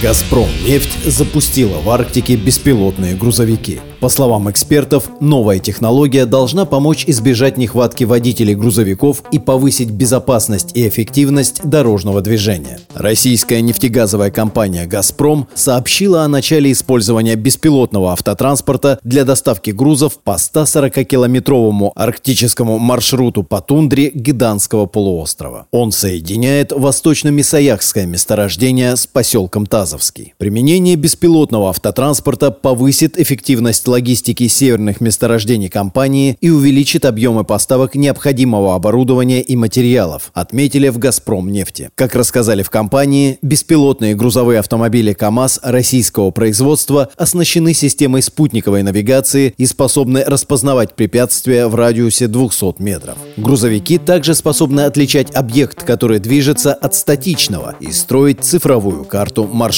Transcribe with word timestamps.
«Газпром» 0.00 0.46
нефть 0.64 0.96
запустила 1.06 1.80
в 1.80 1.90
Арктике 1.90 2.36
беспилотные 2.36 3.16
грузовики. 3.16 3.80
По 3.98 4.08
словам 4.08 4.48
экспертов, 4.48 5.10
новая 5.18 5.58
технология 5.58 6.24
должна 6.24 6.66
помочь 6.66 7.02
избежать 7.08 7.56
нехватки 7.56 8.04
водителей 8.04 8.54
грузовиков 8.54 9.24
и 9.32 9.40
повысить 9.40 9.90
безопасность 9.90 10.70
и 10.76 10.86
эффективность 10.86 11.64
дорожного 11.64 12.20
движения. 12.20 12.78
Российская 12.94 13.60
нефтегазовая 13.60 14.30
компания 14.30 14.86
«Газпром» 14.86 15.48
сообщила 15.54 16.22
о 16.22 16.28
начале 16.28 16.70
использования 16.70 17.34
беспилотного 17.34 18.12
автотранспорта 18.12 19.00
для 19.02 19.24
доставки 19.24 19.70
грузов 19.70 20.20
по 20.22 20.36
140-километровому 20.36 21.90
арктическому 21.96 22.78
маршруту 22.78 23.42
по 23.42 23.60
тундре 23.60 24.12
Гиданского 24.14 24.86
полуострова. 24.86 25.66
Он 25.72 25.90
соединяет 25.90 26.70
восточно-мисаякское 26.70 28.06
месторождение 28.06 28.94
с 28.94 29.08
поселком 29.08 29.66
Тазовский. 29.88 30.34
Применение 30.36 30.96
беспилотного 30.96 31.70
автотранспорта 31.70 32.50
повысит 32.50 33.18
эффективность 33.18 33.88
логистики 33.88 34.46
северных 34.46 35.00
месторождений 35.00 35.70
компании 35.70 36.36
и 36.42 36.50
увеличит 36.50 37.06
объемы 37.06 37.44
поставок 37.44 37.94
необходимого 37.94 38.74
оборудования 38.74 39.40
и 39.40 39.56
материалов, 39.56 40.30
отметили 40.34 40.90
в 40.90 40.98
«Газпром» 40.98 41.50
нефти. 41.50 41.88
Как 41.94 42.14
рассказали 42.14 42.62
в 42.62 42.68
компании, 42.68 43.38
беспилотные 43.40 44.14
грузовые 44.14 44.58
автомобили 44.58 45.14
КАМАЗ 45.14 45.60
российского 45.62 46.32
производства 46.32 47.08
оснащены 47.16 47.72
системой 47.72 48.20
спутниковой 48.20 48.82
навигации 48.82 49.54
и 49.56 49.64
способны 49.64 50.22
распознавать 50.22 50.96
препятствия 50.96 51.66
в 51.66 51.74
радиусе 51.74 52.26
200 52.26 52.82
метров. 52.82 53.16
Грузовики 53.38 53.96
также 53.96 54.34
способны 54.34 54.82
отличать 54.82 55.34
объект, 55.34 55.82
который 55.82 56.18
движется 56.18 56.74
от 56.74 56.94
статичного 56.94 57.74
и 57.80 57.90
строить 57.90 58.44
цифровую 58.44 59.06
карту 59.06 59.48
маршрута. 59.50 59.77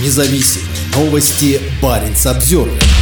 Независимые 0.00 0.70
Новости 0.96 1.60
Баренц 1.82 2.24
Обзервер. 2.24 2.93